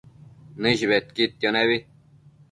Nëish 0.61 0.85
bedquidquio 0.91 1.49
nebi 1.57 1.77